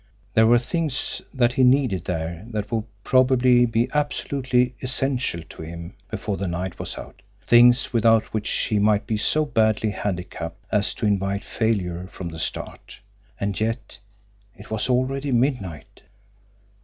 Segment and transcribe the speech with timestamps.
[0.33, 5.93] There were things that he needed there that would probably be absolutely essential to him
[6.09, 10.95] before the night was out, things without which he might be so badly handicapped as
[10.95, 12.99] to invite failure from the start;
[13.39, 13.99] and yet
[14.57, 16.01] it was already midnight!